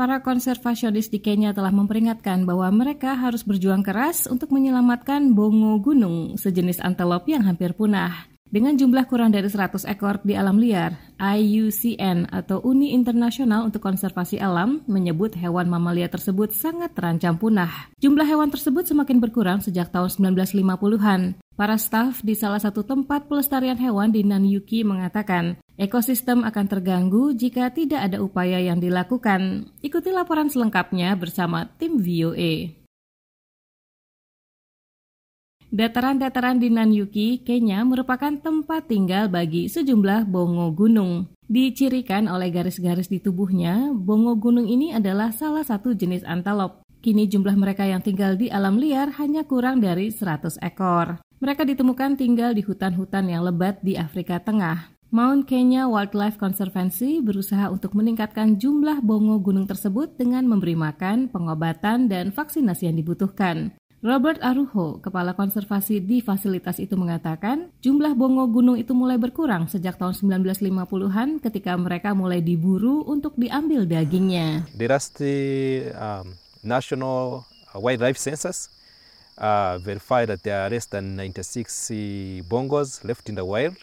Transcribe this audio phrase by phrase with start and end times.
[0.00, 6.40] para konservasionis di Kenya telah memperingatkan bahwa mereka harus berjuang keras untuk menyelamatkan bongo gunung,
[6.40, 8.29] sejenis antelop yang hampir punah.
[8.50, 14.42] Dengan jumlah kurang dari 100 ekor di alam liar, IUCN atau Uni Internasional untuk Konservasi
[14.42, 17.70] Alam menyebut hewan mamalia tersebut sangat terancam punah.
[18.02, 21.38] Jumlah hewan tersebut semakin berkurang sejak tahun 1950-an.
[21.54, 27.70] Para staf di salah satu tempat pelestarian hewan di Nanyuki mengatakan, ekosistem akan terganggu jika
[27.70, 29.70] tidak ada upaya yang dilakukan.
[29.78, 32.79] Ikuti laporan selengkapnya bersama tim VOA.
[35.70, 41.30] Dataran-dataran di Nanyuki, Kenya merupakan tempat tinggal bagi sejumlah bongo gunung.
[41.46, 46.82] Dicirikan oleh garis-garis di tubuhnya, bongo gunung ini adalah salah satu jenis antelop.
[46.98, 51.22] Kini jumlah mereka yang tinggal di alam liar hanya kurang dari 100 ekor.
[51.38, 54.98] Mereka ditemukan tinggal di hutan-hutan yang lebat di Afrika Tengah.
[55.10, 62.06] Mount Kenya Wildlife Conservancy berusaha untuk meningkatkan jumlah bongo gunung tersebut dengan memberi makan, pengobatan,
[62.06, 63.74] dan vaksinasi yang dibutuhkan.
[64.00, 70.00] Robert Aruho, kepala konservasi di fasilitas itu mengatakan, jumlah bongo gunung itu mulai berkurang sejak
[70.00, 74.64] tahun 1950-an ketika mereka mulai diburu untuk diambil dagingnya.
[74.72, 75.36] There the
[75.92, 76.32] um,
[76.64, 77.44] national
[77.76, 78.72] wildlife census
[79.36, 83.76] uh, verified that there are less than 96 bongos left in the wild.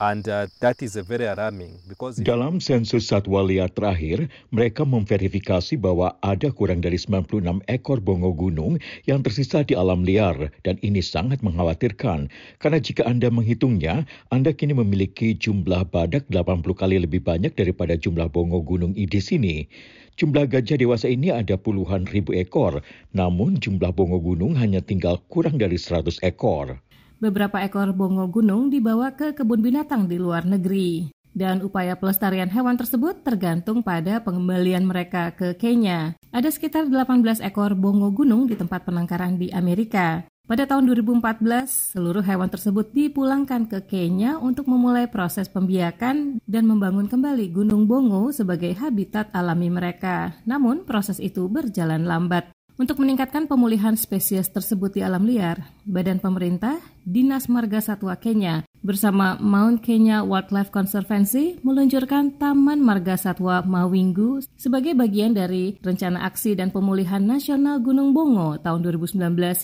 [0.00, 6.16] And uh, that is very alarming because Dalam sensus satwa liar terakhir, mereka memverifikasi bahwa
[6.24, 11.44] ada kurang dari 96 ekor bongo gunung yang tersisa di alam liar dan ini sangat
[11.44, 12.32] mengkhawatirkan
[12.64, 18.32] karena jika Anda menghitungnya, Anda kini memiliki jumlah badak 80 kali lebih banyak daripada jumlah
[18.32, 19.68] bongo gunung di sini.
[20.16, 22.80] Jumlah gajah dewasa ini ada puluhan ribu ekor,
[23.12, 26.80] namun jumlah bongo gunung hanya tinggal kurang dari 100 ekor.
[27.20, 31.12] Beberapa ekor bongo gunung dibawa ke kebun binatang di luar negeri.
[31.36, 36.16] Dan upaya pelestarian hewan tersebut tergantung pada pengembalian mereka ke Kenya.
[36.32, 40.24] Ada sekitar 18 ekor bongo gunung di tempat penangkaran di Amerika.
[40.48, 47.06] Pada tahun 2014, seluruh hewan tersebut dipulangkan ke Kenya untuk memulai proses pembiakan dan membangun
[47.06, 50.34] kembali Gunung Bongo sebagai habitat alami mereka.
[50.48, 52.50] Namun, proses itu berjalan lambat.
[52.80, 59.36] Untuk meningkatkan pemulihan spesies tersebut di alam liar, Badan Pemerintah, Dinas Marga Satwa Kenya, bersama
[59.40, 66.68] Mount Kenya Wildlife Conservancy meluncurkan Taman Marga Satwa Mawingu sebagai bagian dari Rencana Aksi dan
[66.68, 69.16] Pemulihan Nasional Gunung Bongo tahun 2019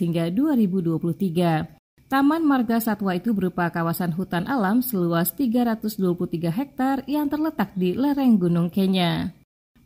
[0.05, 1.77] hingga 2023.
[2.07, 8.39] Taman Marga Satwa itu berupa kawasan hutan alam seluas 323 hektar yang terletak di lereng
[8.39, 9.35] Gunung Kenya.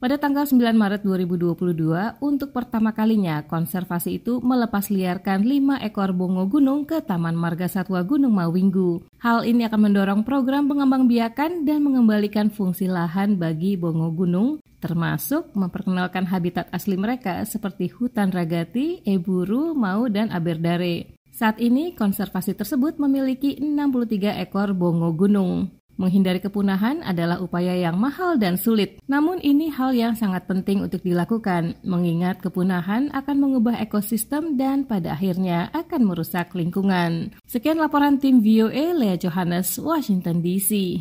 [0.01, 6.49] Pada tanggal 9 Maret 2022, untuk pertama kalinya konservasi itu melepas liarkan 5 ekor bongo
[6.49, 9.05] gunung ke Taman Marga Satwa Gunung Mawinggu.
[9.21, 16.25] Hal ini akan mendorong program pengembangbiakan dan mengembalikan fungsi lahan bagi bongo gunung, termasuk memperkenalkan
[16.25, 21.13] habitat asli mereka seperti hutan ragati, eburu, mau, dan aberdare.
[21.29, 25.80] Saat ini, konservasi tersebut memiliki 63 ekor bongo gunung.
[26.01, 29.05] Menghindari kepunahan adalah upaya yang mahal dan sulit.
[29.05, 35.13] Namun ini hal yang sangat penting untuk dilakukan, mengingat kepunahan akan mengubah ekosistem dan pada
[35.13, 37.37] akhirnya akan merusak lingkungan.
[37.45, 40.97] Sekian laporan tim VOA Lea Johannes, Washington DC.